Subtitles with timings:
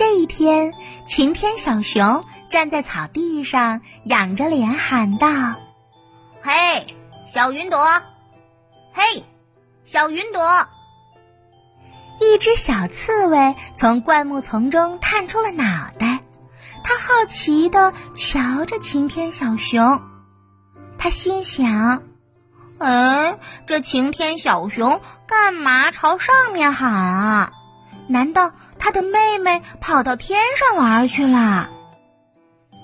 [0.00, 0.72] 这一天，
[1.04, 5.28] 晴天小熊站在草地上，仰着脸喊道
[6.40, 6.86] ：“嘿，
[7.30, 7.84] 小云朵！
[8.94, 9.22] 嘿，
[9.84, 10.66] 小云朵！”
[12.18, 16.20] 一只小刺猬从灌木丛中探出了脑袋，
[16.82, 20.00] 它好奇地瞧着晴天小熊。
[20.96, 22.04] 它心想
[22.80, 27.52] ：“哎，这晴天小熊干嘛朝上面喊啊？
[28.08, 31.70] 难道……”他的妹妹跑到天上玩去了。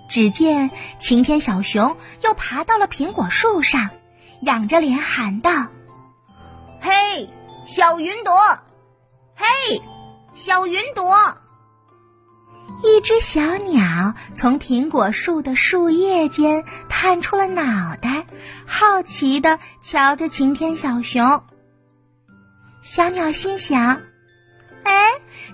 [0.08, 3.90] 只见晴天小熊又爬到了苹果树上，
[4.42, 5.50] 仰着脸喊道
[6.80, 7.28] ：“嘿，
[7.66, 8.36] 小云朵！
[9.34, 9.46] 嘿，
[10.34, 11.12] 小云朵！”
[12.84, 18.26] 一只小鸟从苹果树的树叶间探出了脑袋，
[18.66, 21.42] 好奇的瞧着晴天小熊。
[22.84, 24.02] 小鸟心想。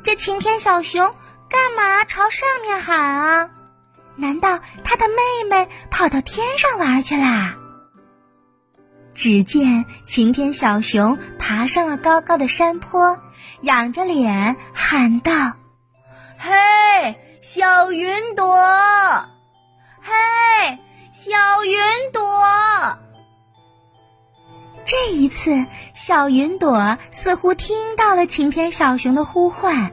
[0.05, 1.15] 这晴天小熊
[1.49, 3.51] 干嘛朝上面喊啊？
[4.17, 7.55] 难道他的妹妹跑到天上玩去啦？
[9.15, 13.19] 只见晴天小熊爬上了高高的山坡，
[13.61, 15.33] 仰着脸喊道
[16.39, 18.57] ：“嘿，小云朵！
[20.01, 20.79] 嘿，
[25.43, 29.91] 次，小云朵似乎听到了晴天小熊的呼唤，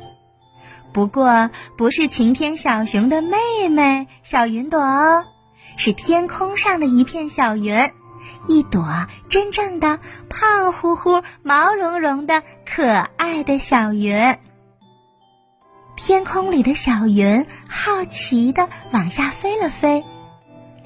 [0.93, 5.25] 不过不是晴天小熊的妹妹小云朵哦，
[5.75, 7.91] 是天空上的一片小云，
[8.47, 9.97] 一朵真正的
[10.29, 14.37] 胖乎乎、毛茸茸的可爱的小云。
[15.95, 20.05] 天空里的小云好奇的往下飞了飞。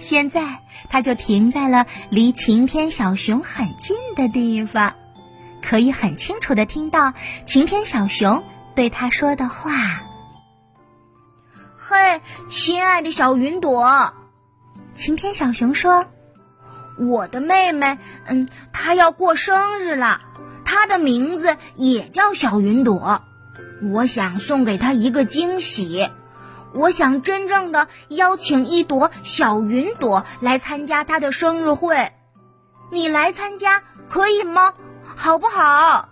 [0.04, 4.94] 现在，它就停在了离晴天小熊很近的地方，
[5.64, 7.14] 可以很清楚的听到
[7.46, 8.44] 晴天小熊
[8.76, 9.72] 对它说的话
[11.80, 14.14] ：“嘿，亲爱的小云朵。”
[14.94, 16.06] 晴天小熊说
[17.00, 20.22] ：“我的妹妹，嗯，她要过生日了，
[20.66, 23.22] 她的名字也叫小云朵，
[23.92, 26.10] 我想送给她一个惊喜。”
[26.74, 32.12] 我想真正的邀请一朵小云朵来参加她的生日会，
[32.92, 34.74] 你来参加可以吗？
[35.16, 36.10] 好不好？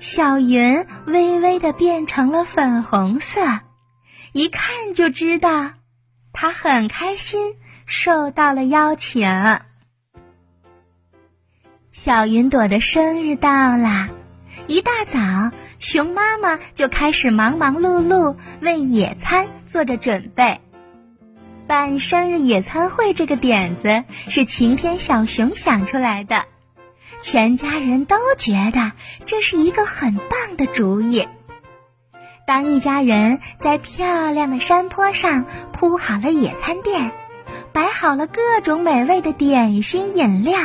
[0.00, 3.60] 小云微微的变成了粉红色，
[4.32, 5.72] 一看就知道，
[6.32, 9.28] 她很开心受到了邀请。
[11.92, 14.08] 小云朵的生日到了，
[14.66, 15.18] 一大早。
[15.78, 20.60] 熊妈妈就开始忙忙碌碌为野餐做着准备。
[21.66, 26.44] 办生日野餐会这个点子是晴天小熊想出来的，
[27.20, 28.92] 全家人都觉得
[29.26, 31.28] 这是一个很棒的主意。
[32.46, 37.12] 当一家人在漂亮的山坡上铺好了野餐垫，
[37.72, 40.58] 摆好了各种美味的点心饮料，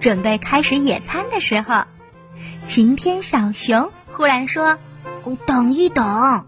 [0.00, 1.82] 准备开始野餐的时候，
[2.64, 3.90] 晴天小熊。
[4.16, 4.78] 忽然说
[5.46, 6.46] ：“等一等，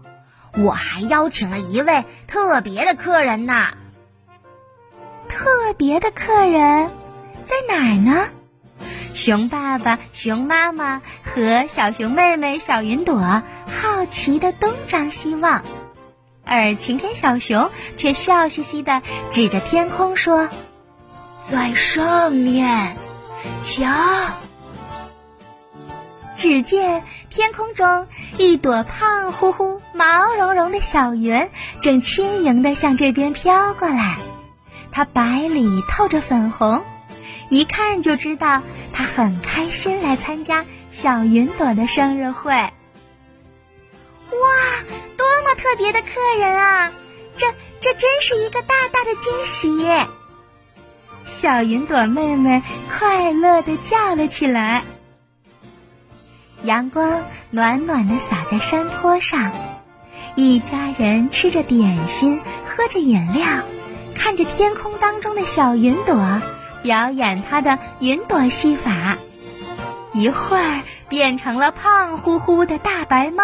[0.57, 3.67] 我还邀请了一位特别的客人呢。
[5.27, 6.89] 特别的客人
[7.43, 8.25] 在哪儿呢？”
[9.13, 15.61] 熊爸爸、熊妈妈和小熊妹妹小云朵好奇的东张西望，
[16.43, 20.49] 而晴天小熊却笑嘻嘻的指着天空说
[21.45, 22.97] ：“在上面，
[23.61, 23.85] 瞧。”
[26.37, 28.07] 只见天空中
[28.37, 31.49] 一朵胖乎乎、毛茸茸的小云，
[31.81, 34.17] 正轻盈地向这边飘过来。
[34.91, 36.83] 它白里透着粉红，
[37.49, 42.51] 一看就知道它很开心来参加小云朵的生日会。
[42.51, 42.71] 哇，
[45.15, 46.07] 多么特别的客
[46.39, 46.91] 人啊！
[47.37, 49.87] 这这真是一个大大的惊喜！
[51.25, 54.83] 小云朵妹妹快乐地叫了起来。
[56.63, 59.51] 阳光暖暖的洒在山坡上，
[60.35, 63.45] 一家人吃着点心，喝着饮料，
[64.13, 66.41] 看着天空当中的小云朵
[66.83, 69.17] 表演他的云朵戏法。
[70.11, 73.43] 一会儿变成了胖乎乎的大白猫，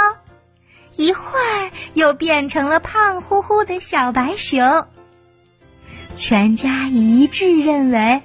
[0.95, 4.85] 一会儿又变成了胖乎乎的小白熊。
[6.15, 8.23] 全家一致认为，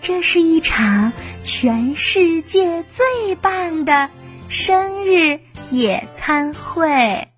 [0.00, 1.12] 这是一场
[1.42, 4.10] 全世界最棒的。
[4.48, 5.40] 生日
[5.70, 7.31] 野餐会。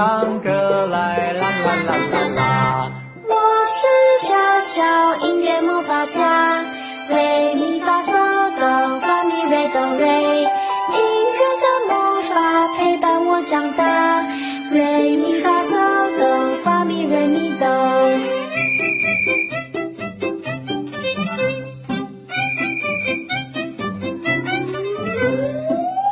[0.00, 2.92] 唱唱歌来啦啦啦啦啦。
[3.28, 3.34] 我
[3.66, 6.64] 是小小音乐魔法家，
[7.10, 8.10] 瑞咪发嗦
[8.58, 10.96] 哆发咪瑞哆瑞，音
[11.36, 14.24] 乐的魔法陪伴我长大，
[14.70, 17.68] 瑞咪发嗦哆发咪瑞咪哆。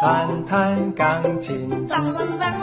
[0.02, 2.54] 弹弹钢琴，啦啦啦